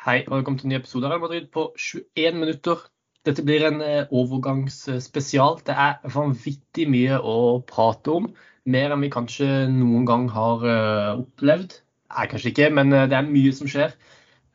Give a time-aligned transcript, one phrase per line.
[0.00, 2.86] Hei og velkommen til en ny episode av Real Madrid på 21 minutter.
[3.28, 5.58] Dette blir en eh, overgangsspesial.
[5.66, 7.34] Det er vanvittig mye å
[7.68, 8.30] prate om.
[8.64, 11.76] Mer enn vi kanskje noen gang har eh, opplevd.
[12.14, 13.92] Nei, kanskje ikke, men eh, det er mye som skjer.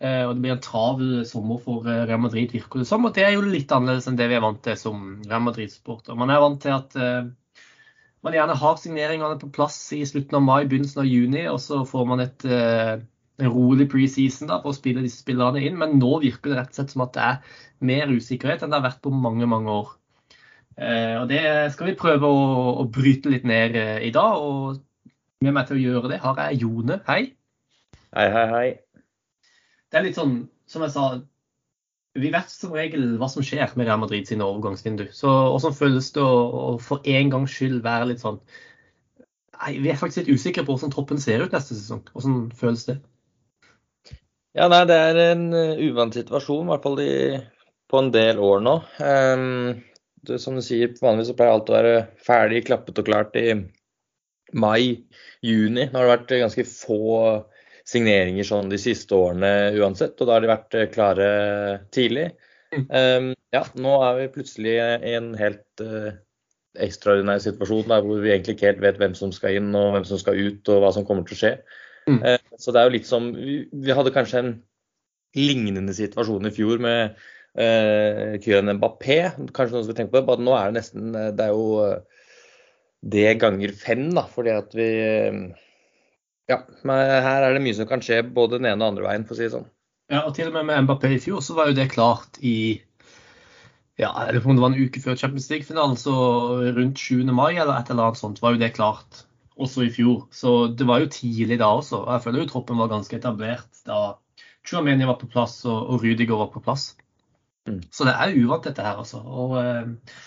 [0.01, 3.05] Og det blir en travel sommer for Real Madrid, virker det som.
[3.05, 6.17] Og det er jo litt annerledes enn det vi er vant til som Real Madrid-sporter.
[6.17, 6.97] Man er vant til at
[8.25, 11.85] man gjerne har signeringene på plass i slutten av mai, begynnelsen av juni, og så
[11.87, 12.45] får man et
[13.41, 15.77] rolig preseason da, for å spille disse spillerne inn.
[15.79, 18.79] Men nå virker det rett og slett som at det er mer usikkerhet enn det
[18.79, 19.93] har vært på mange mange år.
[20.75, 21.43] Eh, og Det
[21.73, 22.47] skal vi prøve å,
[22.81, 24.39] å bryte litt ned eh, i dag.
[24.39, 24.81] og
[25.43, 26.99] Med meg til å gjøre det har jeg Jone.
[27.07, 27.21] Hei.
[28.15, 28.67] Hei, hei, hei.
[29.91, 31.09] Det er litt sånn, som jeg sa,
[32.15, 35.09] vi vet som regel hva som skjer med Real Madrid sine overgangsvindu.
[35.15, 38.39] Så hvordan føles det å, å for en gangs skyld være litt sånn
[39.55, 42.01] Nei, Vi er faktisk litt usikre på hvordan troppen ser ut neste sesong.
[42.11, 42.97] Hvordan føles det?
[44.55, 47.15] Ja, nei, det er en uh, uvant situasjon, i hvert fall i,
[47.91, 48.75] på en del år nå.
[49.03, 49.81] Um,
[50.25, 53.49] det, som du sier, vanligvis så pleier alt å være ferdig, klappet og klart i
[54.55, 55.89] mai-juni.
[55.89, 57.01] Nå har det vært ganske få
[57.85, 61.29] signeringer sånn de siste årene uansett, og da har de vært uh, klare
[61.95, 62.29] tidlig.
[62.75, 66.13] Um, ja, nå er vi plutselig i en helt uh,
[66.81, 70.07] ekstraordinær situasjon der hvor vi egentlig ikke helt vet hvem som skal inn og hvem
[70.07, 71.57] som skal ut og hva som kommer til å skje.
[72.09, 72.19] Mm.
[72.21, 74.51] Eh, så det er jo litt som Vi hadde kanskje en
[75.35, 77.17] lignende situasjon i fjor med
[77.59, 79.19] uh, Kylian Mbappé.
[79.55, 80.27] Kanskje noen skulle tenke på det.
[80.29, 82.25] Bare nå er det nesten Det er jo eh,
[83.05, 84.25] det ganger fem, da.
[84.31, 84.89] Fordi at vi
[86.47, 86.61] Ja.
[86.85, 89.35] Men her er det mye som kan skje både den ene og andre veien, for
[89.35, 89.69] å si det sånn.
[90.13, 92.83] Ja, og til og med med Mbappé i fjor så var jo det klart i
[93.97, 96.13] ja, eller om det var en uke før Champions League-finalen, så
[96.75, 97.23] rundt 7.
[97.31, 99.23] mai eller et eller annet sånt, var jo det klart
[99.55, 100.27] også i fjor.
[100.35, 102.03] Så det var jo tidlig da også.
[102.11, 104.17] Jeg føler jo troppen var ganske etablert da
[104.65, 106.95] Chuameni var på plass og, og Rudiger var på plass.
[107.69, 107.81] Mm.
[107.93, 109.21] Så det er uvant dette her, altså.
[109.21, 110.17] Og eh,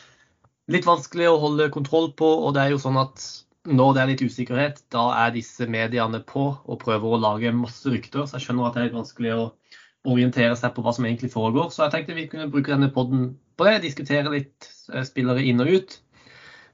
[0.73, 2.29] litt vanskelig å holde kontroll på.
[2.47, 3.25] Og det er jo sånn at
[3.69, 7.91] når det er litt usikkerhet, da er disse mediene på og prøver å lage masse
[7.91, 8.25] rykter.
[8.27, 9.47] Så jeg skjønner at det er litt vanskelig å
[10.09, 11.71] orientere seg på hva som egentlig foregår.
[11.75, 13.81] Så jeg tenkte vi kunne bruke denne poden på det.
[13.85, 15.99] Diskutere litt eh, spillere inn og ut.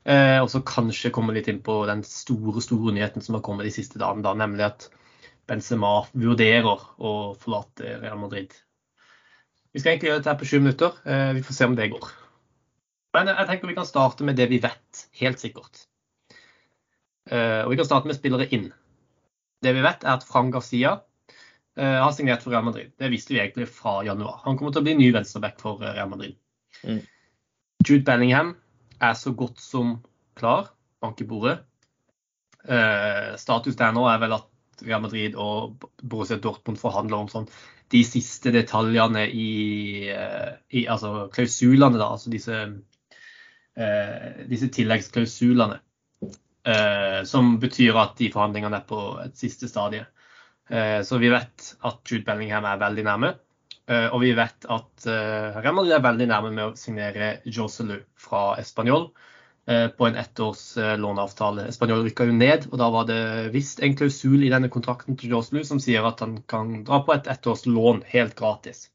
[0.05, 3.65] Eh, og så kanskje komme litt inn på den store store nyheten som har kommet
[3.65, 4.91] de siste dagene, da, nemlig at
[5.49, 8.53] Benzema vurderer å forlate Real Madrid.
[9.73, 11.01] Vi skal egentlig gjøre dette på sju minutter.
[11.09, 12.13] Eh, vi får se om det går.
[13.17, 15.87] Men jeg tenker vi kan starte med det vi vet, helt sikkert.
[17.31, 18.69] Eh, og vi kan starte med spillere inn.
[19.65, 20.99] Det vi vet, er at Fran Garcia
[21.79, 22.93] eh, har signert for Real Madrid.
[23.01, 24.43] Det visste vi egentlig fra januar.
[24.45, 26.37] Han kommer til å bli ny venstreback for eh, Real Madrid.
[26.85, 27.01] Mm.
[27.85, 28.55] Jude Bellingham
[29.05, 29.99] er så godt som
[30.39, 30.73] klar.
[31.03, 31.59] Bank i bordet.
[32.65, 34.51] Eh, status der nå er vel at
[34.85, 37.49] Real Madrid og Borussia Dortmund forhandler om sånn
[37.93, 42.09] de siste detaljene i, eh, i altså klausulene, da.
[42.17, 42.63] Altså disse,
[43.77, 45.81] eh, disse tilleggsklausulene.
[46.65, 50.07] Eh, som betyr at de forhandlingene er på et siste stadie.
[50.71, 53.35] Eh, så vi vet at Jude Bellingham er veldig nærme.
[53.85, 57.99] Eh, og vi vet at uh, Real Madrid er veldig nærme med å signere Joselu
[58.17, 60.63] fra Español uh, på en ettårs
[61.01, 61.67] låneavtale.
[61.69, 63.21] Español rykka jo ned, og da var det
[63.53, 67.13] visst en klausul i denne kontrakten til Joselu som sier at han kan dra på
[67.13, 68.87] et ettårs lån helt gratis.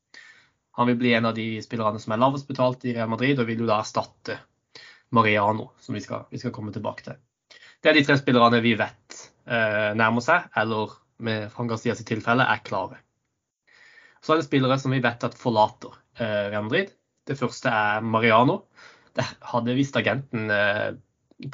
[0.80, 3.50] Han vil bli en av de spillerne som er lavest betalt i Real Madrid, og
[3.50, 4.40] vil jo da erstatte
[5.14, 7.20] Mariano, som vi skal, vi skal komme tilbake til.
[7.84, 10.94] Det er de tre spillerne vi vet nærmer seg, eller
[11.26, 13.00] med Frank Garcias tilfelle er klare.
[14.26, 16.92] Så er det spillere som vi vet at forlater eh, Real Madrid.
[17.28, 18.64] Det første er Mariano.
[19.16, 20.92] Det hadde visst agenten eh,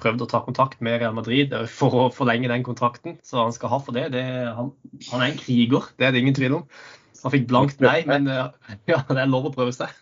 [0.01, 3.55] prøvd å ta kontakt med Real Madrid eh, for å forlenge den kontrakten, så han
[3.55, 4.09] skal ha for det.
[4.15, 4.25] det
[4.57, 4.71] han,
[5.11, 6.65] han, er en kriger, det er det ingen tvil om.
[7.23, 8.29] Han fikk blankt nei, men
[8.91, 9.93] ja, det er lov å prøve seg.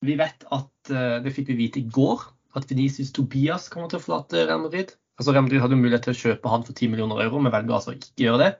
[0.00, 2.22] Vi vet at det fikk vi vite i går,
[2.56, 4.94] at Venicius Tobias kommer til å forlate Real Madrid.
[5.20, 7.76] Altså Real Madrid hadde mulighet til å kjøpe han for 10 millioner euro, men velger
[7.76, 8.50] altså ikke gjøre det.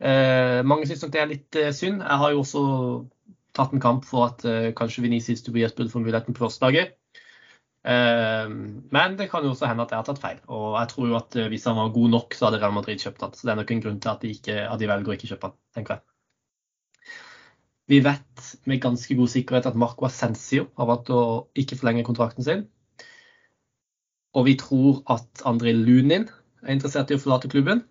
[0.00, 2.00] Eh, mange syns nok det er litt eh, synd.
[2.00, 2.62] Jeg har jo også
[3.56, 6.94] tatt en kamp for at eh, kanskje Venezis Tobias burde få muligheten på førstelaget.
[7.80, 8.46] Eh,
[8.96, 10.40] men det kan jo også hende at jeg har tatt feil.
[10.48, 13.02] Og jeg tror jo at eh, hvis han var god nok, så hadde Real Madrid
[13.02, 13.36] kjøpt han.
[13.36, 15.30] Så det er nok en grunn til at de, ikke, at de velger å ikke
[15.34, 16.06] kjøpe han, tenker jeg.
[17.90, 21.22] Vi vet med ganske god sikkerhet at Marco Ascensio har valgt å
[21.58, 22.68] ikke forlenge kontrakten sin.
[24.38, 26.28] Og vi tror at André Lunin
[26.62, 27.82] er interessert i å forlate klubben.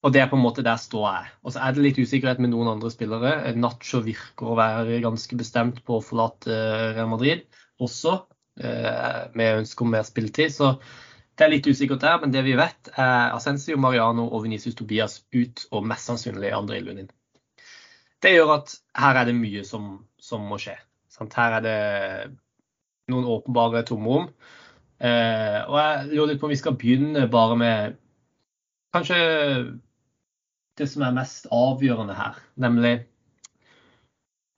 [0.00, 1.30] Og det er på en måte der står jeg.
[1.44, 3.52] Og så er det litt usikkerhet med noen andre spillere.
[3.60, 6.56] Nacho virker å være ganske bestemt på å forlate
[6.96, 7.44] Real Madrid
[7.80, 8.14] også,
[8.60, 10.52] eh, med ønske om mer spilletid.
[10.56, 10.78] Så
[11.40, 15.22] Det er litt usikkert der, men det vi vet, er Ascensio, Mariano og Venicius Tobias
[15.32, 17.08] ut, og mest sannsynlig André Lundin.
[18.20, 20.74] Det gjør at her er det mye som, som må skje.
[21.08, 21.32] Sant?
[21.32, 21.78] Her er det
[23.08, 24.28] noen åpenbare tomrom.
[25.00, 27.96] Eh, og jeg lurer litt på om vi skal begynne bare med
[28.92, 29.16] kanskje
[30.80, 32.94] det som er mest avgjørende her, nemlig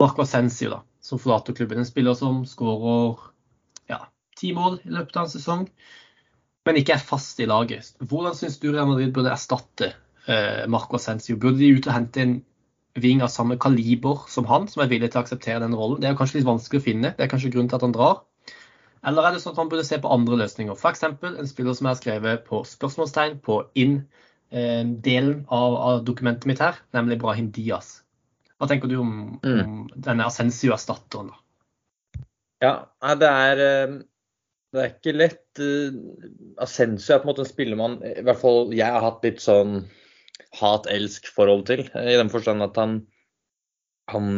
[0.02, 1.82] Marco Asensio, da, som forlater klubben.
[1.82, 3.18] En spiller som skårer
[3.90, 4.00] ja,
[4.38, 5.66] ti mål i løpet av en sesong,
[6.66, 7.92] men ikke er fast i laget.
[8.00, 9.92] Hvordan syns du Real Madrid burde erstatte
[10.26, 11.38] eh, Marco Asensio?
[11.38, 12.36] Burde de ut og hente en
[13.02, 16.02] ving av samme kaliber som han, som er villig til å akseptere den rollen?
[16.02, 18.22] Det er kanskje litt vanskelig å finne, det er kanskje grunnen til at han drar.
[19.06, 20.78] Eller er det sånn at man burde se på andre løsninger?
[20.78, 21.02] F.eks.
[21.10, 26.78] en spiller som er skrevet på spørsmålstegn på inn-delen eh, av, av, dokumentet mitt her,
[26.96, 28.00] nemlig Brahim Diaz.
[28.60, 29.12] Hva tenker du om,
[29.42, 29.60] mm.
[29.64, 31.32] om denne Ascensio-erstatteren?
[32.62, 32.74] Ja,
[33.18, 33.96] det er, eh,
[34.72, 35.44] det er ikke lett.
[35.58, 35.98] Eh,
[36.62, 39.42] Ascensio er på en måte en spiller man I hvert fall jeg har hatt litt
[39.42, 39.82] sånn
[40.60, 41.86] hat-elsk-forhold til.
[41.96, 43.00] I den forstand at han,
[44.12, 44.36] han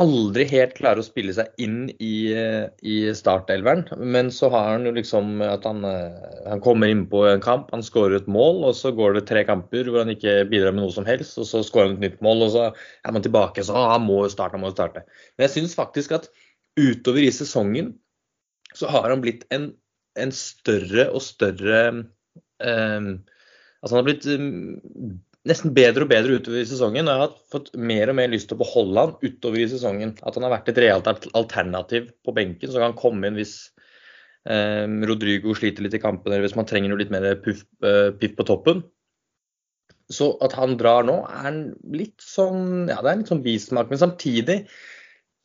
[0.00, 3.84] aldri helt klarer å spille seg inn i, i startelveren.
[4.02, 7.70] Men så har han jo liksom at han, eh, han kommer inn på en kamp,
[7.70, 10.82] han skårer et mål, og så går det tre kamper hvor han ikke bidrar med
[10.84, 11.38] noe som helst.
[11.38, 13.62] Og så skårer han et nytt mål, og så er man tilbake.
[13.66, 15.04] Så han må jo starte, han må jo starte.
[15.36, 16.26] Men jeg syns faktisk at
[16.80, 17.94] utover i sesongen
[18.74, 19.70] så har han blitt en,
[20.18, 23.14] en større og større um,
[23.84, 25.18] Altså han har blitt um,
[25.48, 27.08] nesten bedre og bedre utover i sesongen.
[27.08, 30.16] Og jeg har fått mer og mer lyst til å beholde han utover i sesongen.
[30.24, 33.54] At han har vært et realt alternativ på benken, så kan han komme inn hvis
[34.48, 38.36] eh, Rodrigo sliter litt i kampen, eller hvis man trenger litt mer puff, eh, piff
[38.38, 38.84] på toppen.
[40.12, 41.62] Så at han drar nå, er
[41.96, 43.88] litt sånn Ja, det er litt sånn bismak.
[43.92, 44.62] Men samtidig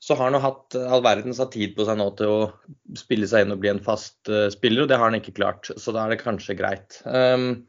[0.03, 3.27] så har han jo hatt all verdens av tid på seg nå til å spille
[3.27, 5.71] seg inn og bli en fast uh, spiller, og det har han ikke klart.
[5.75, 7.01] Så da er det kanskje greit.
[7.03, 7.65] Um,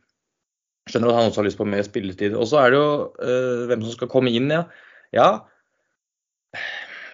[0.90, 2.34] Skjønner at han også har lyst på mer spilletid.
[2.34, 2.90] Og så er det jo
[3.22, 4.64] øh, hvem som skal komme inn, ja.
[5.14, 5.30] Ja,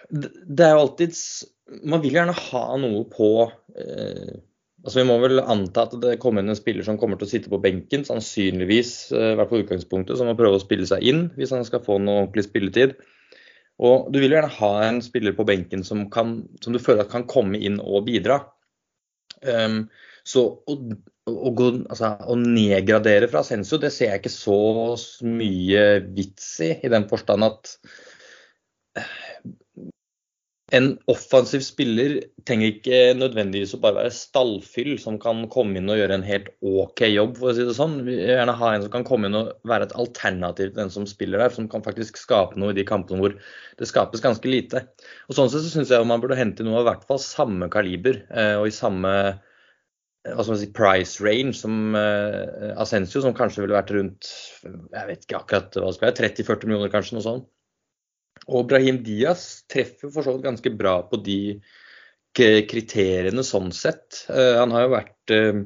[0.09, 1.17] det er jo alltid
[1.89, 4.35] Man vil gjerne ha noe på øh,
[4.85, 7.31] altså Vi må vel anta at det kommer inn en spiller som kommer til å
[7.31, 11.25] sitte på benken, sannsynligvis, i hvert fall utgangspunktet, som må prøve å spille seg inn
[11.35, 12.95] hvis han skal få noe ordentlig spilletid.
[13.83, 17.11] Og du vil gjerne ha en spiller på benken som, kan, som du føler at
[17.11, 18.39] kan komme inn og bidra.
[19.43, 19.83] Um,
[20.25, 20.47] så
[21.27, 24.59] å, gå, altså, å, nedgradere fra sensor, det ser jeg ikke så
[25.27, 27.73] mye vits i, i den forstand at
[28.97, 29.15] eh,
[30.75, 35.95] en offensiv spiller trenger ikke nødvendigvis å bare være stallfyll som kan komme inn og
[35.99, 38.01] gjøre en helt OK jobb, for å si det sånn.
[38.03, 40.91] Vi vil gjerne ha en som kan komme inn og være et alternativ til den
[40.91, 43.37] som spiller der, som kan faktisk skape noe i de kampene hvor
[43.79, 44.83] det skapes ganske lite.
[45.31, 47.71] Og Sånn sett så syns jeg man burde hente noe av i hvert fall samme
[47.71, 49.13] kaliber eh, og i samme
[50.33, 54.29] hva skal man si, price range som uh, Ascencio, som kanskje ville vært rundt
[54.63, 57.49] jeg vet ikke akkurat hva skal være, 30-40 millioner kanskje, noe sånt.
[58.47, 61.39] Og Brahim Diaz treffer for så vidt ganske bra på de
[62.37, 64.25] kriteriene sånn sett.
[64.29, 65.61] Uh, han har jo vært uh,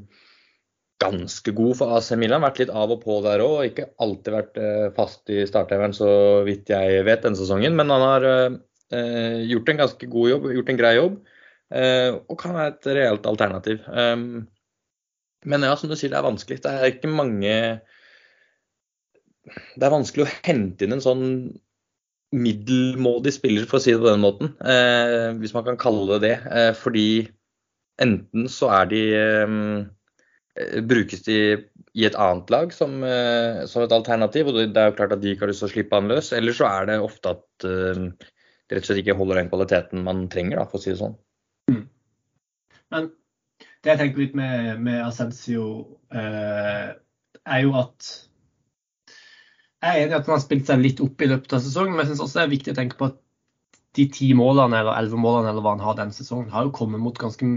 [1.02, 3.58] ganske god for AC Milan, vært litt av og på der òg.
[3.72, 4.60] Ikke alltid vært
[4.98, 6.12] fast i starteveren, så
[6.48, 8.28] vidt jeg vet denne sesongen, men han har
[8.92, 11.16] gjort en ganske god jobb, gjort en grei jobb.
[11.72, 13.84] Uh, og kan være et reelt alternativ.
[15.42, 16.60] Men ja, som du sier, det er vanskelig.
[16.62, 17.54] Det er ikke mange
[19.50, 21.26] Det er vanskelig å hente inn en sånn
[22.32, 24.54] middelmådig spiller, for å si det på den måten.
[24.62, 26.36] Uh, hvis man kan kalle det det.
[26.52, 27.08] Uh, fordi
[28.02, 29.02] enten så er de
[30.88, 31.36] brukes de
[31.96, 33.04] i et annet lag som,
[33.70, 35.72] som, et alternativ, og det er jo klart at de ikke har lyst til å
[35.74, 36.32] slippe han løs.
[36.36, 37.46] Eller så er det ofte at
[38.72, 41.02] det rett og slett ikke holder den kvaliteten man trenger, da, for å si det
[41.02, 41.16] sånn.
[42.92, 43.10] Men
[43.82, 45.66] det jeg tenker litt med, med Ascensio,
[46.14, 46.92] eh,
[47.42, 48.12] er jo at
[49.82, 51.96] Jeg er enig i at han har spilt seg litt opp i løpet av sesongen,
[51.96, 53.18] men jeg syns også det er viktig å tenke på at
[53.98, 57.02] de ti målene eller elleve målene eller hva han har denne sesongen, har jo kommet
[57.02, 57.48] mot ganske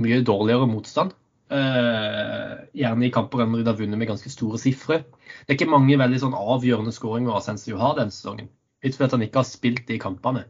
[0.00, 1.14] mye dårligere motstand.
[1.50, 5.00] Eh, gjerne i kamper de har vunnet med ganske store sifre.
[5.46, 8.50] Det er ikke mange veldig sånn avgjørende skåringer Ascensio har denne sesongen.
[8.84, 10.44] Litt fordi han ikke har spilt de kampene.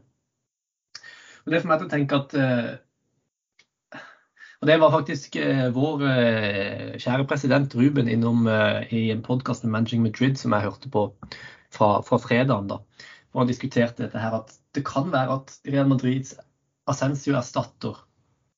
[1.45, 2.71] Og Det får meg til å tenke at eh,
[4.61, 9.63] og Det var faktisk eh, vår eh, kjære president Ruben innom eh, i en podkast
[9.65, 11.07] med Managing Madrid som jeg hørte på
[11.73, 12.67] fra, fra fredagen.
[12.69, 12.77] da,
[13.31, 16.35] hvor Han diskuterte dette her at det kan være at Real Madrids
[16.85, 17.97] Ascensio erstatter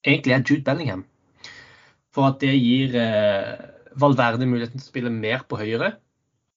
[0.03, 1.05] egentlig er Jude Bellingham.
[2.11, 2.91] For at det gir
[3.95, 5.95] Valverde muligheten til å spille mer på høyre.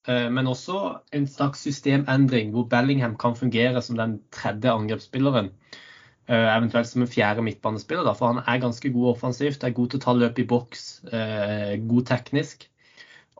[0.06, 5.52] Men også en slags systemendring hvor Bellingham kan fungere som den tredje angrepsspilleren
[6.34, 9.64] eventuelt som en fjerde midtbanespiller, for han er ganske god offensivt.
[9.64, 12.66] Er god til å ta løp i boks, uh, god teknisk.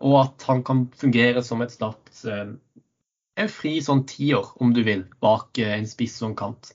[0.07, 2.53] Og at han kan fungere som et slags uh,
[3.37, 6.73] en fri sånn tiår, om du vil, bak en spiss og en kant.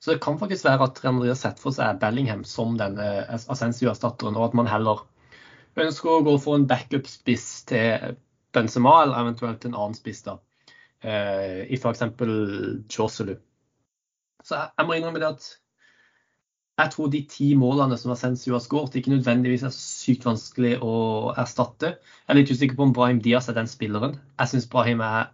[0.00, 4.36] Så det kan faktisk være at Real har sett for seg Bellingham som denne Assensio-erstatteren,
[4.36, 5.04] og at man heller
[5.80, 8.18] ønsker å gå for en backup-spiss til
[8.54, 10.36] Benzema, eller eventuelt en annen spiss, da,
[11.04, 12.04] i f.eks.
[12.92, 13.38] Joselu.
[14.44, 15.50] Så jeg, jeg må innrømme det at
[16.74, 20.94] jeg tror de ti målene som Ascencio har skåret, ikke nødvendigvis er sykt vanskelig å
[21.38, 21.92] erstatte.
[22.24, 24.16] Jeg er litt usikker på om Brahim Diaz er den spilleren.
[24.40, 25.30] Jeg syns Brahim er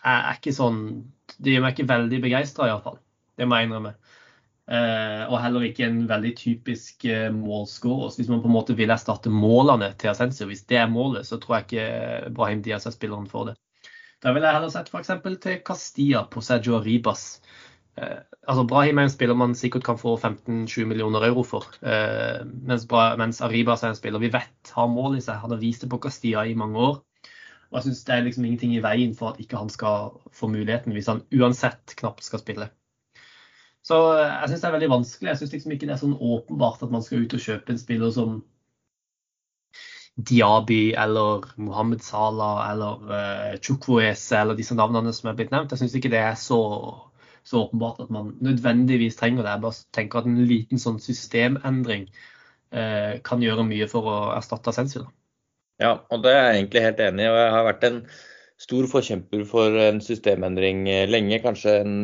[0.00, 0.78] er ikke sånn
[1.36, 2.96] Det gjør meg ikke veldig begeistra, iallfall.
[3.36, 3.92] Det må jeg innrømme.
[4.70, 8.16] Eh, og heller ikke en veldig typisk eh, målskårer.
[8.16, 11.40] Hvis man på en måte vil erstatte målene til Ascencio, hvis det er målet, så
[11.40, 13.56] tror jeg ikke Brahim Diaz er spilleren for det.
[14.20, 15.12] Da ville jeg heller sett f.eks.
[15.40, 17.40] til Castilla på Sergio Ribas.
[17.96, 21.70] Eh, altså Brahim er en spiller man sikkert kan få 15-20 millioner euro for.
[21.80, 22.84] Eh, mens,
[23.18, 25.40] mens, Arribas er en spiller vi vet har mål i seg.
[25.40, 27.00] Han har vist det på Castilla i mange år.
[27.70, 30.50] Og jeg syns det er liksom ingenting i veien for at ikke han skal få
[30.50, 32.68] muligheten, hvis han uansett knapt skal spille.
[33.86, 35.28] Så eh, jeg syns det er veldig vanskelig.
[35.32, 37.80] Jeg syns liksom ikke det er sånn åpenbart at man skal ut og kjøpe en
[37.80, 38.40] spiller som
[40.16, 45.72] Diaby eller Mohammed Salah eller uh, Chukwuese eller disse navnene som er blitt nevnt.
[45.72, 46.60] Jeg syns ikke det er så,
[47.44, 49.54] så, åpenbart at man nødvendigvis trenger det.
[49.54, 52.08] Jeg bare tenker at en liten sånn systemendring
[52.74, 55.08] uh, kan gjøre mye for å erstatte Ascension.
[55.80, 57.30] Ja, og det er jeg egentlig helt enig i.
[57.30, 58.02] og Jeg har vært en
[58.60, 61.38] stor forkjemper for en systemendring lenge.
[61.40, 61.94] Kanskje en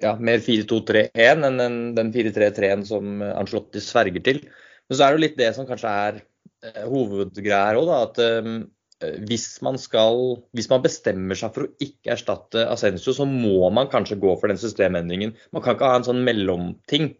[0.00, 1.60] ja, mer 4-2-3-1 enn
[1.98, 4.40] den 4-3-3-en som Anslotti sverger til.
[4.88, 8.20] Men så er det jo litt det som kanskje er Eh, hovedgreia her òg, at
[8.22, 8.58] um,
[9.28, 13.90] hvis man skal Hvis man bestemmer seg for å ikke erstatte Ascencio, så må man
[13.92, 15.34] kanskje gå for den systemendringen.
[15.52, 17.10] Man kan ikke ha en sånn mellomting.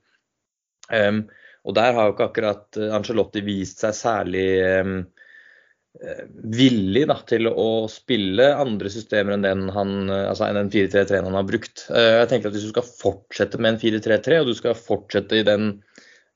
[0.89, 1.27] Um,
[1.67, 4.47] og der har jo ikke akkurat Angelotti vist seg særlig
[4.81, 4.99] um,
[6.57, 9.63] villig da, til å spille andre systemer enn den,
[10.13, 11.87] altså den 4-3-3 han har brukt.
[11.89, 15.47] Jeg tenker at Hvis du skal fortsette med en 4-3-3, og du skal fortsette i
[15.47, 15.71] den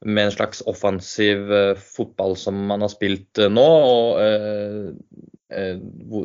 [0.07, 4.93] med en slags offensiv uh, fotball som man har spilt uh, nå, og uh,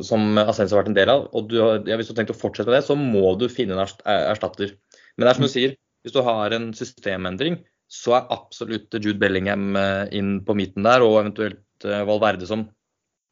[0.06, 1.26] som Ascenso har vært en del av.
[1.34, 3.74] og du, ja, Hvis du har tenkt å fortsette med det, så må du finne
[3.74, 4.76] en erstatter.
[5.16, 5.74] Men det er som du sier,
[6.06, 7.58] hvis du har en systemendring,
[7.90, 9.74] så er absolutt Jude Bellingham
[10.14, 12.68] inn på midten der, og eventuelt Valverde som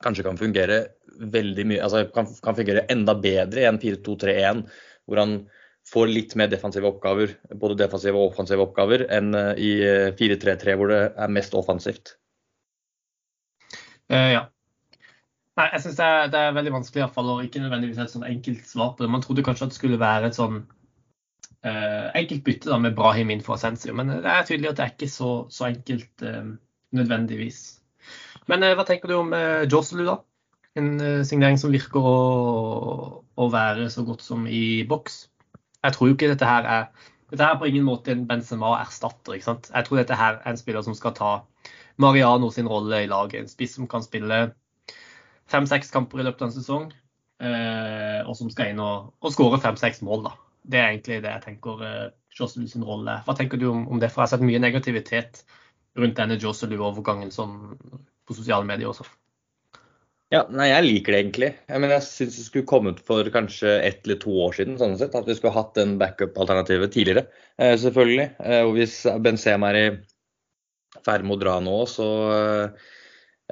[0.03, 0.81] kanskje kan fungere
[1.35, 4.65] veldig mye, altså kan, kan fungere enda bedre i en 4-2-3-1,
[5.07, 5.37] hvor han
[5.88, 9.73] får litt mer defensive oppgaver, både defensive og offensive oppgaver, enn eh, i
[10.17, 12.17] 4-3-3 eh, hvor det er mest offensivt.
[14.12, 14.43] Uh, ja.
[15.55, 18.14] Nei, jeg syns det, det, er veldig vanskelig, i hvert fall, og ikke nødvendigvis et
[18.14, 19.12] sånn enkelt svar på det.
[19.12, 23.31] Man trodde kanskje at det skulle være et sånn uh, enkelt bytte da, med Brahim
[23.31, 26.49] inn for Ascencio, men det er tydelig at det er ikke så, så enkelt uh,
[26.97, 27.61] nødvendigvis.
[28.50, 30.19] Men hva tenker du om uh, Joselu, da?
[30.75, 32.17] En signering som virker å,
[33.23, 35.21] å være så godt som i boks?
[35.85, 36.87] Jeg tror jo ikke dette her er
[37.31, 39.35] dette er på ingen måte en Benzema-erstatter.
[39.35, 39.71] ikke sant?
[39.75, 41.31] Jeg tror dette her er en spiller som skal ta
[41.97, 43.41] Mariano sin rolle i laget.
[43.41, 44.53] En spiss som kan spille
[45.50, 46.87] fem-seks kamper i løpet av en sesong,
[47.43, 50.29] eh, og som skal inn og, og skåre fem-seks mål.
[50.29, 50.35] da.
[50.62, 52.07] Det er egentlig det jeg tenker eh,
[52.38, 53.19] Joselu sin rolle.
[53.26, 54.12] Hva tenker du om, om, det?
[54.12, 55.45] For jeg har sett mye negativitet
[55.99, 59.07] rundt denne Joselu-overgangen på sosiale medier også.
[60.35, 61.49] Ja, nei, jeg liker det egentlig.
[61.69, 64.79] Jeg, mener, jeg syns det skulle kommet for kanskje ett eller to år siden.
[64.81, 67.29] sånn sett, At vi skulle hatt den backup-alternativet tidligere,
[67.61, 68.26] eh, selvfølgelig.
[68.43, 69.85] Eh, og hvis Benzema er i
[71.07, 72.88] ferd med å dra nå, så eh,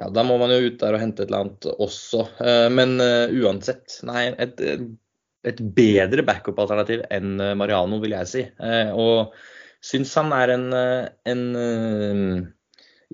[0.01, 2.25] ja, da må man jo ut der og hente et eller annet også.
[2.43, 4.59] Eh, men uh, uansett, nei, et,
[5.47, 8.43] et bedre backup-alternativ enn Mariano, vil jeg si.
[8.43, 9.37] Eh, og
[9.83, 10.67] syns han er en,
[11.31, 11.45] en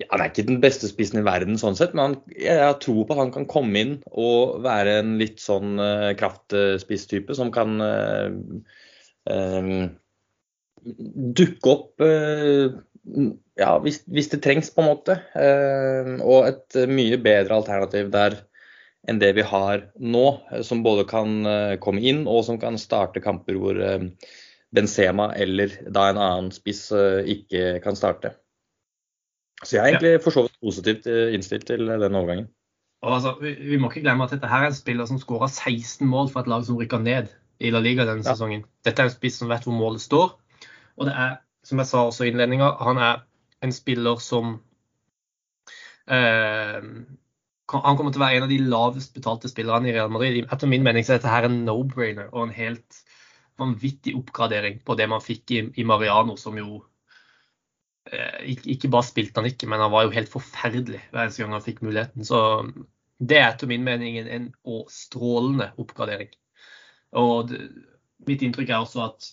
[0.00, 2.78] ja, Han er ikke den beste spissen i verden, sånn sett, men han, jeg har
[2.82, 7.52] tro på at han kan komme inn og være en litt sånn uh, kraftspisstype som
[7.54, 8.30] kan uh,
[9.30, 9.88] uh,
[11.40, 12.00] dukke opp
[13.60, 15.16] ja, hvis, hvis, det trengs, på en måte.
[16.24, 18.38] og et mye bedre alternativ der
[19.08, 20.24] enn det vi har nå,
[20.64, 21.44] som både kan
[21.84, 23.80] komme inn og som kan starte kamper hvor
[24.72, 26.86] Benzema eller da en annen spiss
[27.28, 28.32] ikke kan starte.
[29.64, 32.48] Så jeg er egentlig for så vidt positivt eh, innstilt til den overgangen.
[33.02, 36.06] Og altså, vi, må ikke glemme at dette her er en spiller som skåra 16
[36.08, 38.34] mål for et lag som rykker ned i La Liga denne ja.
[38.34, 38.66] sesongen.
[38.84, 40.34] Dette er en spiss som vet hvor målet står.
[41.00, 43.22] Og det er, som jeg sa også i innledninga, han er
[43.64, 44.58] en spiller som
[46.08, 46.80] eh,
[47.70, 50.44] Han kommer til å være en av de lavest betalte spillerne i Real Madrid.
[50.50, 53.04] Etter min mening så er dette her en no-brainer og en helt
[53.60, 56.80] vanvittig oppgradering på det man fikk i, i Mariano, som jo
[58.08, 61.64] ikke, bare spilte han ikke, men han var jo helt forferdelig hver eneste gang han
[61.64, 62.24] fikk muligheten.
[62.26, 62.40] Så
[63.20, 64.48] det er etter min mening en, en
[64.90, 66.32] strålende oppgradering.
[67.20, 67.60] Og det,
[68.28, 69.30] mitt inntrykk er også at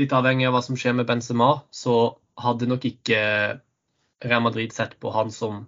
[0.00, 3.20] litt avhengig av hva som skjer med Benzema, så hadde nok ikke
[4.22, 5.64] Real Madrid sett på han som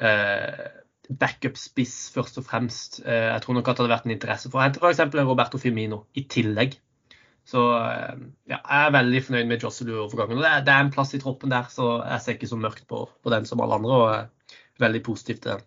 [0.00, 0.64] eh,
[1.10, 3.00] backup-spiss først og fremst.
[3.04, 5.02] Eh, jeg tror nok at det hadde vært en interesse for å hente f.eks.
[5.18, 6.78] Roberto Firmino i tillegg.
[7.46, 10.40] Så eh, ja, jeg er veldig fornøyd med Josselu-overgangen.
[10.42, 13.04] Det, det, er en plass i troppen der, så jeg ser ikke så mørkt på,
[13.22, 14.00] på den som alle andre.
[14.00, 14.24] og er
[14.82, 15.66] veldig positiv til den.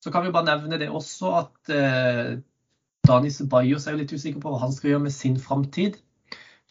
[0.00, 2.38] Så kan vi bare nevne det også at eh,
[3.08, 5.98] Dani Ceballos er jo litt usikker på hva han skal gjøre med sin framtid.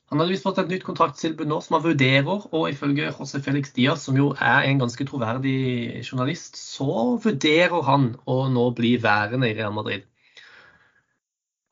[0.07, 3.73] Han hadde visst fått et nytt kontraktstilbud nå som han vurderer, og ifølge José Felix
[3.75, 9.49] Diaz, som jo er en ganske troverdig journalist, så vurderer han å nå bli værende
[9.49, 10.07] i Real Madrid.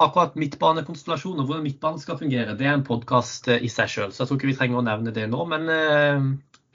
[0.03, 4.09] Akkurat midtbanekonstellasjon og hvordan midtbanen skal fungere, det er en podkast eh, i seg sjøl,
[4.11, 5.45] så jeg tror ikke vi trenger å nevne det nå.
[5.47, 6.25] Men eh,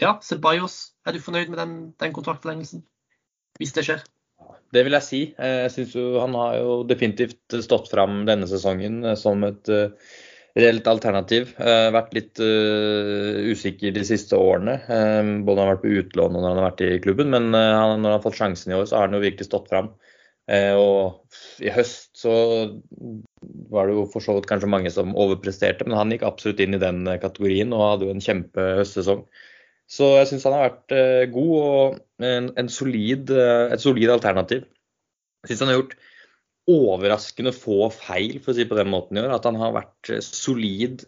[0.01, 2.81] ja, Sebajos, er du fornøyd med den, den kontraktforlengelsen?
[3.61, 4.07] Hvis det skjer?
[4.73, 5.21] Det vil jeg si.
[5.37, 9.69] Eh, jeg synes jo Han har jo definitivt stått fram denne sesongen som et
[10.57, 11.53] reelt alternativ.
[11.61, 14.79] Uh, vært litt usikker de siste årene.
[14.89, 17.37] Både når han har vært på utlån og når han har vært i klubben.
[17.37, 19.93] Men når han har fått sjansen i år, så har han jo virkelig stått fram.
[20.51, 22.33] Og i høst så
[23.71, 26.75] var det jo for så vidt kanskje mange som overpresterte, men han gikk absolutt inn
[26.75, 29.21] i den kategorien og hadde jo en kjempehøstsesong.
[29.91, 30.97] Så jeg syns han har vært
[31.37, 34.67] god og en, en solid, et solid alternativ.
[35.45, 35.95] Jeg syns han har gjort
[36.71, 39.35] overraskende få feil, for å si på den måten i år.
[39.37, 41.05] At han har vært eh, solid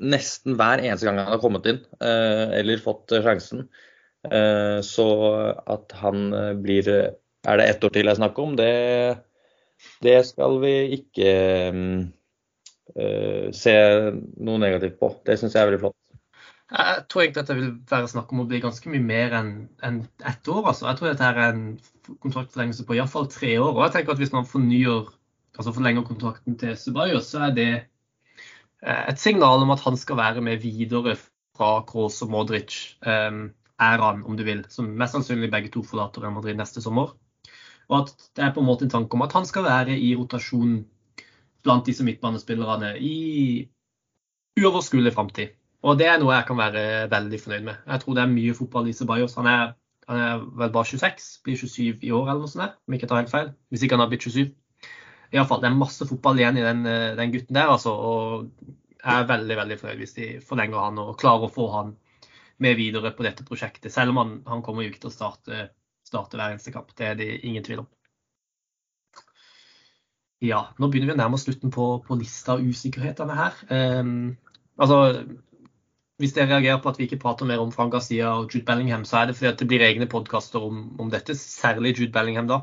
[0.00, 3.68] nesten hver eneste gang han har kommet inn eh, eller fått eh, sjansen.
[4.84, 5.04] Så
[5.72, 6.26] at han
[6.60, 6.84] blir
[7.48, 8.56] Er det ett år til jeg snakker om?
[8.58, 8.72] Det,
[10.04, 11.30] det skal vi ikke
[12.92, 13.74] uh, se
[14.36, 15.14] noe negativt på.
[15.26, 15.96] Det syns jeg er veldig flott.
[16.70, 19.54] Jeg tror egentlig at det vil være snakk om å bli ganske mye mer enn
[19.86, 20.68] en ett år.
[20.70, 20.86] Altså.
[20.86, 21.64] Jeg tror dette er en
[22.22, 23.72] kontraktforlengelse på iallfall tre år.
[23.72, 25.08] Og jeg tenker at hvis man fornyer,
[25.58, 30.20] altså forlenger kontrakten til Ceballos, så er det eh, et signal om at han skal
[30.20, 31.16] være med videre
[31.58, 32.78] fra Kroos og Modric.
[33.02, 33.48] Um,
[33.80, 37.16] æraen, om du vil, som mest sannsynlig begge to forlater Real Madrid neste sommer.
[37.90, 40.12] Og at det er på en måte en tanke om at han skal være i
[40.18, 40.78] rotasjon
[41.66, 43.16] blant disse midtbanespillerne i
[44.60, 45.56] uoverskuelig framtid.
[45.82, 47.84] Og det er noe jeg kan være veldig fornøyd med.
[47.88, 49.36] Jeg tror det er mye fotball i Sebajos.
[49.40, 49.48] Han
[50.10, 53.08] han er vel bare 26, blir 27 i år eller noe sånt, om jeg ikke
[53.12, 53.50] tar helt feil.
[53.70, 54.48] Hvis ikke han har blitt 27.
[55.30, 57.92] Iallfall, det er masse fotball igjen i den, eh, den gutten der, altså.
[57.94, 58.48] Og
[59.04, 61.92] jeg er veldig veldig fornøyd hvis de forlenger han og klarer å få han
[62.60, 63.92] med videre på dette prosjektet.
[63.94, 65.68] Selv om han, han kommer jo ikke til å starte,
[66.10, 66.92] starte hver eneste kamp.
[66.98, 67.90] Det er det ingen tvil om.
[70.40, 73.58] Ja, nå begynner vi å nærme oss slutten på, på lista av usikkerhetene her.
[73.68, 74.38] Um,
[74.80, 74.96] altså,
[76.20, 79.04] hvis dere reagerer på at vi ikke prater mer om Frank Garcia og Jude Bellingham,
[79.08, 82.48] så er det fordi det blir egne podkaster om, om, dette, særlig Jude Bellingham.
[82.48, 82.62] da.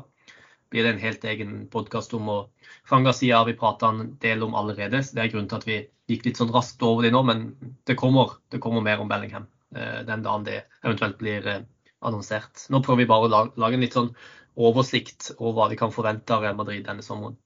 [0.74, 2.28] Blir det en helt egen podkast om.
[2.34, 5.02] og Frank Garcia har vi prata en del om allerede.
[5.02, 5.78] så Det er grunnen til at vi
[6.10, 7.48] gikk litt sånn raskt over det nå, men
[7.86, 11.62] det kommer, det kommer mer om Bellingham uh, den dagen det eventuelt blir eh,
[12.04, 12.66] annonsert.
[12.70, 14.12] Nå prøver vi bare å lage, en litt sånn
[14.58, 17.36] oversikt over hva vi kan forvente av Real Madrid denne sommeren.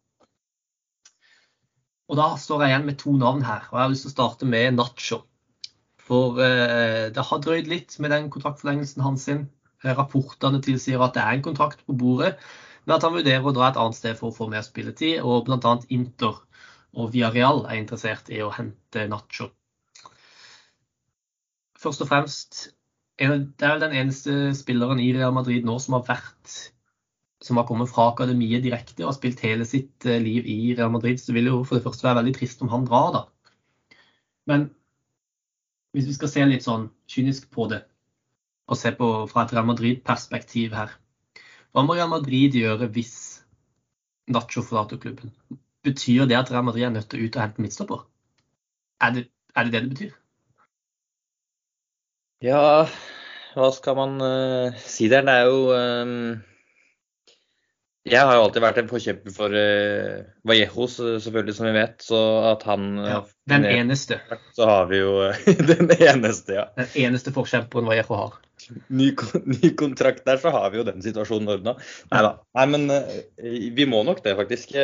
[2.13, 4.17] Og Da står jeg igjen med to navn her, og jeg har lyst til å
[4.17, 5.23] starte med Nacho.
[6.03, 9.47] For eh, det har drøyd litt med den kontraktforlengelsen hans sin.
[9.83, 12.35] Eh, rapportene tilsier at det er en kontrakt på bordet,
[12.85, 15.23] men at han vurderer å dra et annet sted for å få mer spilletid.
[15.23, 15.77] Og bl.a.
[15.95, 16.43] Inter
[16.93, 19.49] og Villarreal er interessert i å hente Nacho.
[21.83, 22.67] Først og fremst,
[23.31, 26.55] det er vel den eneste spilleren i Real Madrid nå som har vært
[27.43, 30.93] som har kommet fra akademiet direkte og har spilt hele sitt eh, liv i Real
[30.95, 31.19] Madrid.
[31.21, 33.97] Så det vil jo for det første være veldig trist om han drar, da.
[34.51, 34.69] Men
[35.93, 37.83] hvis vi skal se litt sånn kynisk på det,
[38.71, 40.95] og se på fra et Real Madrid-perspektiv her
[41.75, 43.15] Hva må Real Madrid gjøre hvis
[44.31, 45.35] Nacho forlater klubben?
[45.83, 48.05] Betyr det at Real Madrid er nødt til å ut og hente midtstopper?
[49.03, 50.13] Er er det det det betyr?
[52.43, 52.87] Ja,
[53.55, 55.27] hva skal man uh, si der?
[55.29, 56.17] Det er jo um
[58.03, 62.01] jeg har jo alltid vært en forkjemper for uh, Vallejos, selvfølgelig, som vi vet.
[62.03, 62.19] Så
[62.51, 64.19] at han ja, Den eneste.
[64.57, 65.29] Så har vi jo
[65.71, 66.65] den eneste, ja.
[66.79, 68.41] Den eneste forkjemperen Vallejo har.
[68.91, 69.13] Ny,
[69.55, 71.77] ny, kontrakt der, så har vi jo den situasjonen ordna.
[72.11, 72.35] Nei da.
[72.59, 73.23] Nei, men uh,
[73.79, 74.75] vi må nok det, faktisk.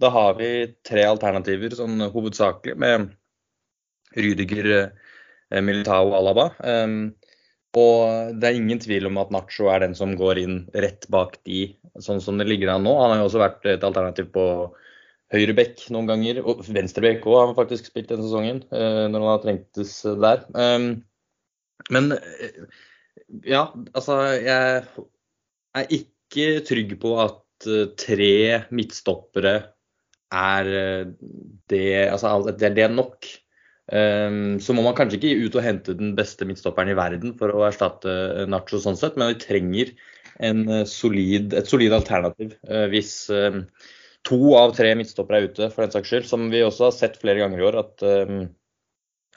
[0.00, 0.50] Da har vi
[0.86, 3.10] tre alternativer sånn hovedsakelig, med
[4.16, 4.94] Rydiger,
[5.60, 6.50] Militao og Alaba.
[6.64, 7.10] Um,
[7.78, 11.36] og det er ingen tvil om at Nacho er den som går inn rett bak
[11.46, 11.68] de,
[12.02, 12.94] sånn som det ligger an nå.
[12.98, 14.46] Han har jo også vært et alternativ på
[15.30, 16.40] høyrebekk noen ganger.
[16.42, 19.92] Og venstrebekk òg har han faktisk spilt den sesongen, uh, når han har trengtes
[20.24, 20.42] der.
[20.56, 20.88] Um,
[21.94, 22.10] men
[23.46, 24.82] ja, altså jeg
[25.78, 27.68] er ikke trygg på at
[28.00, 28.34] tre
[28.74, 29.54] midtstoppere
[30.30, 30.68] er
[31.70, 33.26] det Altså det, det er nok.
[33.90, 37.50] Um, så må man kanskje ikke ut og hente den beste midtstopperen i verden for
[37.50, 39.94] å erstatte Nacho sånn sett, men vi trenger
[40.88, 43.64] solid, et solid alternativ uh, hvis um,
[44.24, 46.28] to av tre midtstoppere er ute, for den saks skyld.
[46.30, 48.44] Som vi også har sett flere ganger i år at, um,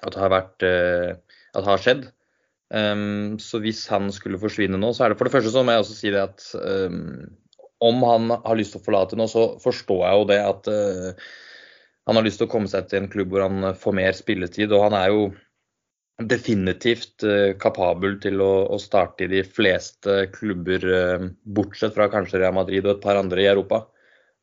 [0.06, 2.12] at, har, vært, at har skjedd.
[3.40, 5.84] Så hvis han skulle forsvinne nå, så er det for det første så må jeg
[5.84, 6.48] også si det at
[7.86, 10.70] om han har lyst til å forlate nå, så forstår jeg jo det at
[12.08, 14.74] han har lyst til å komme seg til en klubb hvor han får mer spilletid.
[14.76, 15.24] Og han er jo
[16.30, 22.54] definitivt uh, kapabel til å, starte i de fleste klubber, uh, bortsett fra kanskje Real
[22.56, 23.86] Madrid og et par andre i Europa.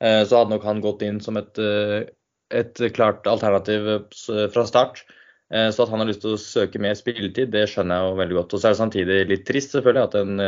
[0.00, 2.08] Eh, så hadde nok han gått inn som et, eh,
[2.56, 5.04] et klart alternativ eh, fra start.
[5.50, 8.36] Så at han har lyst til å søke mer spilletid, det skjønner jeg jo veldig
[8.36, 8.52] godt.
[8.54, 10.42] Og så er det samtidig litt trist selvfølgelig at en,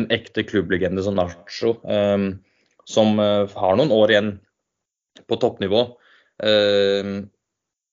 [0.00, 1.76] en ekte klubblegende som Nacho,
[2.90, 4.32] som har noen år igjen
[5.30, 5.84] på toppnivå,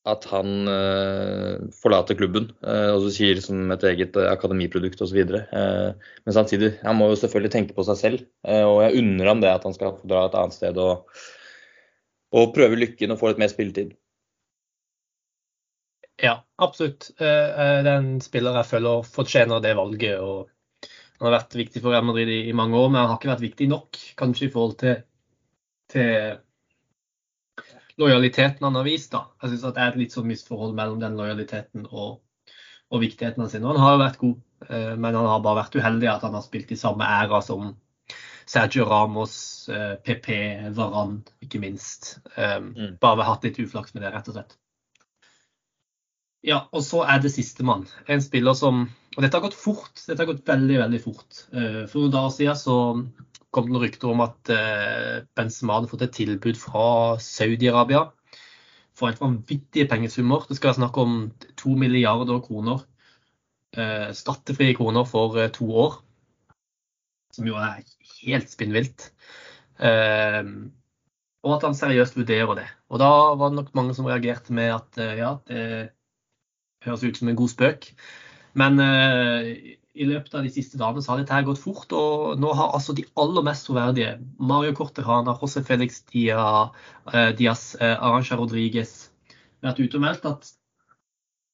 [0.06, 5.22] at han uh, forlater klubben uh, og så sier som et eget uh, akademiprodukt osv.
[5.26, 8.26] Men samtidig, han må jo selvfølgelig tenke på seg selv.
[8.46, 11.08] og jeg unner ham det at han skal dra et annet sted og,
[12.36, 13.96] og prøve lykken og få litt mer spilletid.
[16.22, 17.10] Ja, absolutt.
[17.20, 20.22] Det er en spiller jeg føler fortjener det valget.
[20.22, 23.34] og Han har vært viktig for Real Madrid i mange år, men han har ikke
[23.34, 25.02] vært viktig nok kanskje i forhold til,
[25.92, 26.38] til
[27.98, 29.12] lojaliteten han har vist.
[29.12, 29.26] da.
[29.42, 32.22] Jeg synes at Det er et litt sånn misforhold mellom den lojaliteten og,
[32.92, 33.44] og viktigheten.
[33.44, 34.36] Og han har jo vært god,
[34.70, 37.74] eh, men han har bare vært uheldig at han har spilt i samme æra som
[38.46, 39.70] Sergio Ramos,
[40.06, 42.20] PP, eh, Varan, ikke minst.
[42.36, 43.00] Eh, mm.
[43.02, 44.58] Bare hatt litt uflaks med det, rett og slett.
[46.46, 47.88] Ja, og så er det sistemann.
[48.08, 49.94] En spiller som Og dette har gått fort.
[49.96, 51.38] Dette har gått veldig, veldig fort.
[51.88, 52.74] For noen dager siden så
[53.56, 56.88] kom det noen rykter om at eh, Benzema hadde fått et tilbud fra
[57.24, 58.10] Saudi-Arabia
[58.96, 60.44] for helt vanvittige pengesummer.
[60.48, 61.16] Det skal være snakk om
[61.60, 62.84] to milliarder kroner.
[63.76, 66.00] Eh, skattefrie kroner for eh, to år.
[67.36, 67.84] Som jo er
[68.24, 69.10] helt spinnvilt.
[69.76, 72.70] Og at han seriøst vurderer det.
[72.88, 75.90] Og da var det nok mange som reagerte med at ja, det
[76.88, 77.90] høres ut som en god spøk.
[78.56, 78.80] Men
[79.96, 81.94] i løpet av de siste dagene så har dette gått fort.
[81.96, 86.46] Og nå har altså de aller mest troverdige, Mario Corterana, José Felix Dia,
[87.14, 88.94] eh, Diaz, eh, Arantxa Rodriguez,
[89.64, 90.52] vært ute og meldt at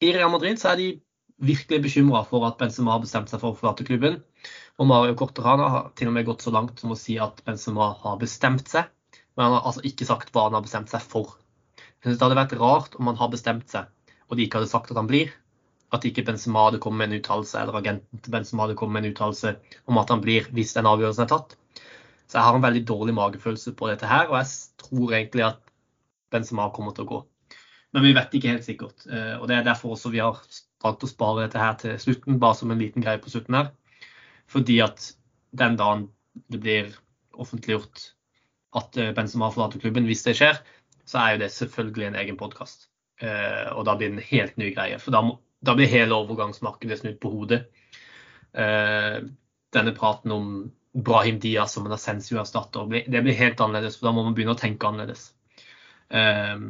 [0.01, 0.87] i Real Madrid så er de
[1.41, 4.19] virkelig bekymra for at Benzema har bestemt seg for å forlate klubben.
[4.81, 7.91] Og Mario Corterana har til og med gått så langt som å si at Benzema
[8.01, 8.89] har bestemt seg,
[9.37, 11.37] men han har altså ikke sagt hva han har bestemt seg for.
[11.77, 13.89] Jeg synes Det hadde vært rart om han har bestemt seg,
[14.29, 15.29] og de ikke hadde sagt at han blir
[15.91, 19.05] at ikke Benzema hadde kommet med en uttalelse, eller agenten til Benzema hadde kommet med
[19.05, 19.55] en uttalelse
[19.91, 21.57] om at han blir hvis den avgjørelsen er tatt.
[22.31, 25.59] Så jeg har en veldig dårlig magefølelse på dette her, og jeg tror egentlig at
[26.31, 27.19] Benzema kommer til å gå.
[27.91, 29.03] Men vi vet ikke helt sikkert.
[29.11, 30.39] Eh, og Det er derfor også vi har
[30.81, 33.73] valgt å spare dette her til slutten, bare som en liten greie på slutten her.
[34.51, 35.11] Fordi at
[35.51, 36.07] den dagen
[36.47, 36.93] det blir
[37.35, 38.05] offentliggjort
[38.79, 40.61] at eh, Benzema forlater klubben, hvis det skjer,
[41.03, 42.87] så er jo det selvfølgelig en egen podkast.
[43.19, 44.99] Eh, og da blir det en helt ny greie.
[45.03, 47.63] For da må, da blir hele overgangsmarkedet snudd på hodet.
[48.53, 49.17] Eh,
[49.73, 50.47] denne praten om
[50.91, 53.99] Brahim Diaz som en Assensio-erstatter, det blir helt annerledes.
[53.99, 55.29] For da må man begynne å tenke annerledes.
[56.09, 56.63] Eh,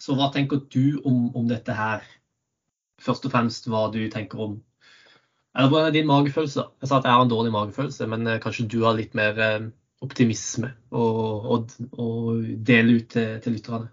[0.00, 2.06] så hva tenker du om, om, dette her?
[3.02, 4.52] Først og fremst hva du tenker om
[5.54, 6.62] Eller hva er din magefølelse?
[6.82, 9.38] Jeg sa at jeg har en dårlig magefølelse, men eh, kanskje du har litt mer
[9.38, 9.66] eh,
[10.02, 11.58] optimisme å
[12.70, 13.90] dele ut til, til lytterne?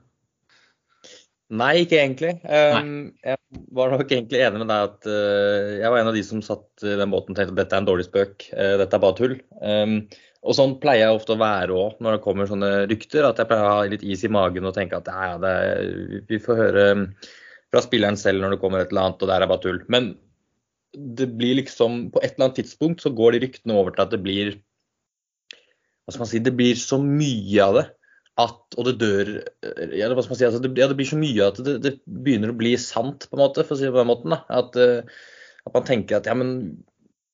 [1.52, 2.32] Nei, ikke egentlig.
[2.48, 3.38] Um, jeg
[3.76, 6.86] var nok egentlig enig med deg at uh, jeg var en av de som satt
[6.88, 9.18] i den båten og tenkte at dette er en dårlig spøk, uh, dette er bare
[9.18, 9.36] tull.
[9.60, 9.98] Um,
[10.42, 13.28] og sånn pleier jeg ofte å være òg når det kommer sånne rykter.
[13.28, 15.54] At jeg pleier å ha litt is i magen og tenke at ja, det,
[16.32, 16.86] vi får høre
[17.72, 19.84] fra spilleren selv når det kommer et eller annet, og det er bare tull.
[19.92, 20.14] Men
[20.92, 24.12] det blir liksom På et eller annet tidspunkt så går de ryktene over til at
[24.12, 24.58] det blir
[26.04, 27.86] Hva skal man si Det blir så mye av det
[28.40, 29.30] at Og det dør
[29.92, 32.58] ja, man si, altså det, ja, det, blir så mye at det, det, begynner å
[32.58, 34.36] bli sant, på en måte, for å si det på den måten.
[34.38, 35.04] At, uh,
[35.66, 36.54] at, man tenker at ja, men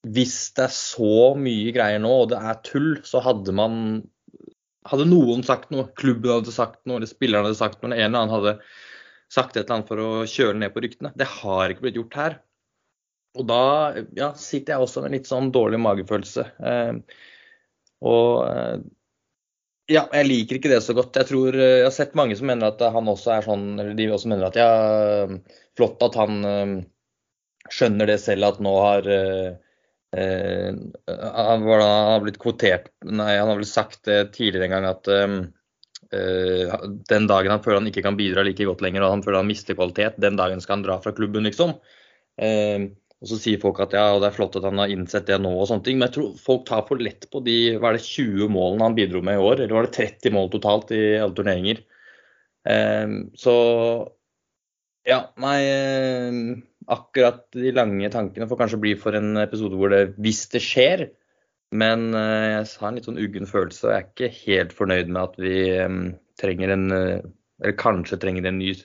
[0.08, 3.82] hvis det er så mye greier nå, og det er tull, så hadde man
[4.88, 8.08] Hadde noen sagt noe, klubben hadde sagt noe, eller spillerne hadde sagt noe, eller en
[8.08, 8.54] eller annen hadde
[9.28, 11.12] sagt et eller annet for å kjøle ned på ryktene.
[11.12, 12.38] Det har ikke blitt gjort her.
[13.36, 13.66] Og da
[14.16, 16.46] ja, sitter jeg også med litt sånn dårlig magefølelse.
[16.64, 17.20] Uh,
[18.08, 18.78] og uh,
[19.88, 21.16] Ja, jeg liker ikke det så godt.
[21.16, 24.10] Jeg tror, jeg har sett mange som mener at han også er sånn, eller de
[24.12, 24.70] også mener at ja,
[25.80, 26.42] flott at han
[27.74, 29.56] skjønner det selv at nå har eh,
[30.16, 35.36] han, har blitt kvotert Nei, han har vel sagt det tidligere en gang at eh,
[37.12, 39.50] den dagen han føler han ikke kan bidra like godt lenger og han føler han
[39.50, 41.76] mister kvalitet, den dagen skal han dra fra klubben, liksom.
[42.40, 45.40] Eh, og så sier folk at ja, det er flott at han har innsett det
[45.42, 45.98] nå og sånne ting.
[45.98, 48.98] Men jeg tror folk tar for lett på de hva er det, 20 målene han
[48.98, 49.64] bidro med i år.
[49.64, 51.82] Eller var det 30 mål totalt i alle turneringer.
[52.70, 53.56] Eh, så
[55.08, 55.60] ja, nei
[56.88, 61.08] akkurat de lange tankene får kanskje bli for en episode hvor det hvis det skjer.
[61.76, 65.10] Men eh, jeg har en litt sånn uggen følelse, og jeg er ikke helt fornøyd
[65.12, 66.04] med at vi um,
[66.40, 67.26] trenger en eh,
[67.58, 68.76] Eller kanskje trenger en ny,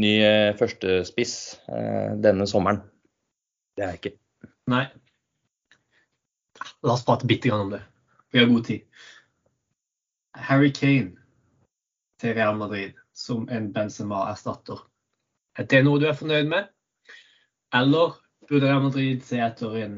[0.00, 1.34] ny uh, førstespiss
[1.68, 2.80] uh, denne sommeren.
[3.78, 4.18] Det er jeg ikke.
[4.74, 4.86] Nei.
[6.82, 7.84] La oss prate bitte grann om det.
[8.34, 9.04] Vi har god tid.
[10.34, 11.14] Harry Kane
[12.18, 14.82] til Real Madrid som en Benzema-erstatter.
[15.58, 16.66] Er det noe du er fornøyd med?
[17.74, 19.96] Eller burde Real Madrid se etter en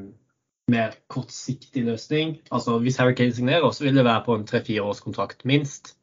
[0.69, 2.37] mer kortsiktig løsning?
[2.53, 5.97] Altså Hvis Harry Kane signerer, så vil det være på en tre-fire års kontrakt minst.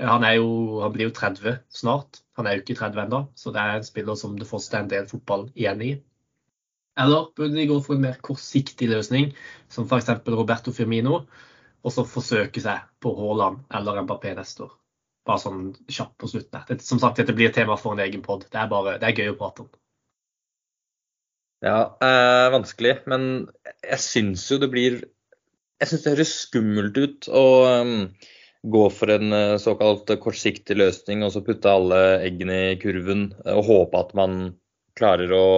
[0.00, 2.24] Han, jo, han, blir jo 30 snart.
[2.40, 4.84] Han er jo ikke 30 ennå, så det er en spiller som det fortsatt er
[4.84, 5.96] en del fotball igjen i.
[6.96, 9.30] Eller burde de gå for en mer kortsiktig løsning,
[9.68, 10.08] som f.eks.
[10.32, 11.24] Roberto Firmino,
[11.84, 14.72] og så forsøke seg på Haaland eller Mbappé neste år?
[15.26, 16.62] Bare sånn kjapt på slutten.
[16.68, 18.46] Det, som sagt, dette blir et tema for en egen pod.
[18.48, 18.62] Det,
[19.02, 19.70] det er gøy å prate om.
[21.64, 22.98] Ja, eh, vanskelig.
[23.10, 23.46] Men
[23.82, 25.02] jeg syns jo det blir
[25.80, 27.46] Jeg syns det høres skummelt ut å
[27.82, 27.96] um,
[28.64, 33.66] gå for en uh, såkalt kortsiktig løsning og så putte alle eggene i kurven og
[33.66, 34.38] håpe at man
[34.96, 35.48] klarer å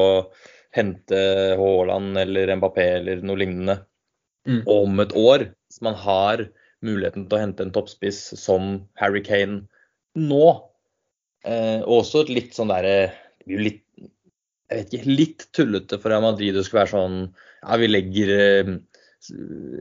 [0.76, 1.18] hente
[1.58, 3.78] Haaland eller Mbappé eller noe lignende
[4.48, 4.62] mm.
[4.68, 5.48] om et år.
[5.72, 6.46] Så man har
[6.84, 9.62] muligheten til å hente en toppspiss som Harry Kane
[10.18, 10.46] nå.
[11.48, 13.12] Eh, også et litt sånn derre
[13.48, 13.84] litt
[14.68, 17.14] jeg vet ikke, litt tullete for Madrid å skulle være sånn
[17.62, 18.72] ja, vi legger eh,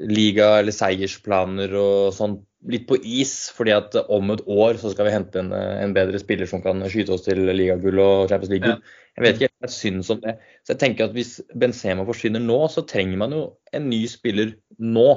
[0.07, 5.07] liga- eller seiersplaner og sånn litt på is, fordi at om et år så skal
[5.07, 8.79] vi hente en, en bedre spiller som kan skyte oss til ligagull og Champions League-gull.
[8.81, 9.03] Ja.
[9.17, 10.35] Jeg vet ikke, jeg syns om det.
[10.65, 13.43] Så jeg tenker at hvis Benzema forsvinner nå, så trenger man jo
[13.73, 15.07] en ny spiller nå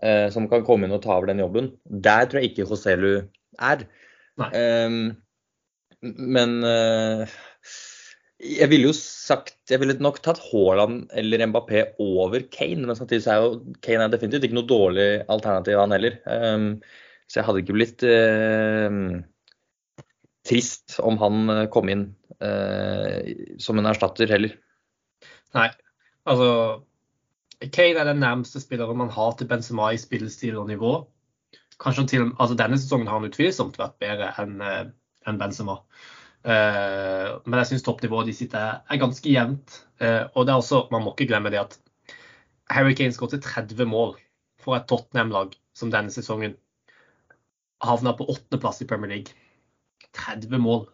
[0.00, 1.74] eh, som kan komme inn og ta over den jobben.
[1.84, 3.10] Der tror jeg ikke Joselu
[3.60, 3.84] er.
[4.36, 5.16] Um,
[6.02, 7.36] men uh,
[8.42, 13.24] jeg ville jo sagt Jeg ville nok tatt Haaland eller Mbappé over Kane, men samtidig
[13.24, 16.18] så er jo Kane er definitivt ikke noe dårlig alternativ, han heller.
[16.28, 16.68] Um,
[17.26, 18.98] så jeg hadde ikke blitt uh,
[20.46, 22.04] trist om han eh, kom inn
[22.38, 23.18] uh,
[23.58, 24.52] som en erstatter heller.
[25.56, 25.66] Nei,
[26.28, 26.50] altså
[27.72, 30.92] Kane er den nærmeste spilleren man har til Benzema i spillestil og nivå.
[31.82, 34.84] Kanskje til, altså Denne sesongen har han utvilsomt vært bedre enn uh,
[35.26, 35.80] en Benzema.
[36.46, 39.80] Eh, men jeg syns toppnivået de sitter er ganske jevnt.
[39.98, 41.78] Eh, og det er også, man må ikke glemme det at
[42.70, 44.14] Harry Kane skåret 30 mål
[44.62, 46.56] for et Tottenham-lag som denne sesongen
[47.82, 49.34] havna på åttendeplass i Premier League.
[50.16, 50.86] 30 mål.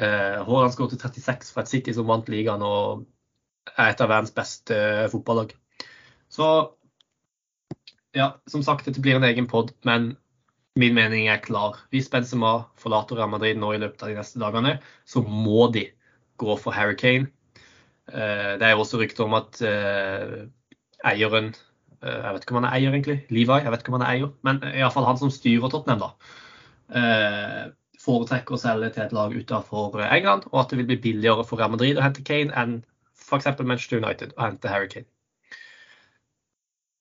[0.00, 3.04] Uh, Haaland skåret 36 for et City som vant ligaen og
[3.76, 4.76] er et av verdens beste
[5.12, 5.52] fotballag.
[6.32, 6.46] Så
[8.16, 10.14] ja, som sagt, dette blir en egen pod, men
[10.78, 11.80] Min mening er klar.
[11.90, 14.76] Hvis Benzema forlater Real Madrid nå i løpet av de neste dagene,
[15.08, 15.88] så må de
[16.38, 17.26] gå for Harry Kane.
[18.10, 20.46] Eh, det er også rykter om at eh,
[21.06, 23.18] eieren eh, Jeg vet ikke om han er eier, egentlig.
[23.34, 24.32] Levi, jeg vet ikke om han er eier.
[24.46, 26.12] Men iallfall han som styrer Tottenham, da.
[28.00, 31.60] Foretrekker å selge til et lag utenfor England, og at det vil bli billigere for
[31.60, 32.78] Real Madrid å hente Kane enn
[33.20, 33.50] f.eks.
[33.60, 35.10] Manchester United å hente Harry Kane.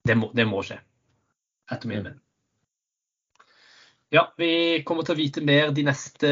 [0.10, 0.82] Det må, det må skje,
[1.72, 2.20] etter min mening.
[4.10, 6.30] Ja, vi kommer til å vite mer de neste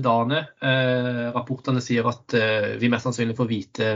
[0.00, 0.46] dagene.
[0.64, 3.88] Eh, rapportene sier at eh, vi mest sannsynlig får vite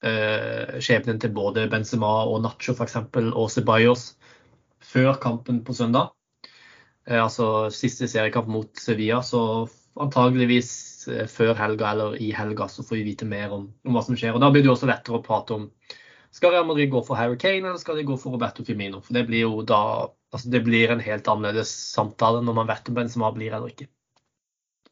[0.00, 2.96] eh, skjebnen til både Benzema og Nacho f.eks.
[3.20, 4.06] og Ceballos
[4.80, 6.14] før kampen på søndag.
[7.04, 9.20] Eh, altså siste seriekamp mot Sevilla.
[9.20, 9.68] Så
[10.00, 10.72] antageligvis
[11.12, 14.16] eh, før helga eller i helga så får vi vite mer om, om hva som
[14.16, 14.32] skjer.
[14.32, 15.68] Og Da blir det også lettere å prate om
[16.32, 19.04] skal Real Madrid gå for Harry Kane eller skal de gå for Roberto Firmino.
[19.04, 22.88] For det blir jo da Altså, det blir en helt annerledes samtale når man vet
[22.88, 23.88] om Benzema blir eller ikke.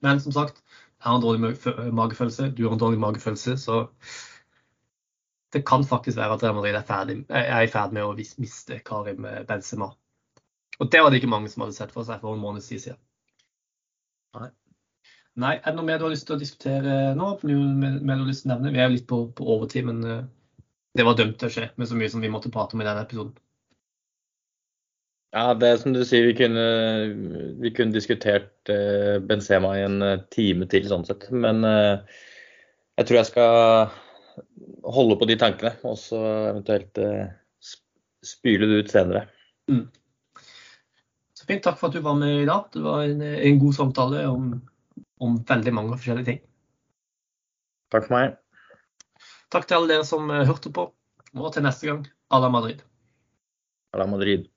[0.04, 0.60] Men som sagt,
[1.00, 1.54] jeg har en dårlig
[1.96, 3.86] magefølelse, du har en dårlig magefølelse, så
[5.52, 8.78] det kan faktisk være at Real Madrid er, ferdig, er i ferd med å miste
[8.86, 9.90] Karim Benzema.
[10.80, 13.00] Og det var det ikke mange som hadde sett for seg for en måned siden.
[14.36, 14.50] Nei.
[15.40, 17.32] Nei, Er det noe mer du har lyst til å diskutere nå?
[17.42, 18.72] Med du har lyst til å nevne?
[18.74, 20.24] Vi er jo litt på, på overtid, men uh,
[20.96, 22.86] det var dømt til å skje med så mye som vi måtte prate om i
[22.86, 23.34] denne episoden.
[25.30, 26.62] Ja, det er som du sier, vi kunne,
[27.62, 31.28] vi kunne diskutert uh, Benzema i en uh, time til, sånn sett.
[31.30, 32.02] Men uh,
[32.98, 33.92] jeg tror jeg skal
[34.90, 36.18] holde på de tankene, og så
[36.50, 36.98] eventuelt
[38.26, 39.24] spyle det ut senere.
[39.70, 39.86] Mm.
[41.38, 41.62] Så fint.
[41.62, 42.66] Takk for at du var med i dag.
[42.74, 44.52] Det var en, en god samtale om,
[45.22, 46.40] om veldig mange forskjellige ting.
[47.94, 48.38] Takk for meg.
[49.54, 50.90] Takk til alle dere som hørte på.
[51.38, 52.02] Og til neste gang,
[52.34, 52.82] à la Madrid.
[53.94, 54.50] À la Madrid.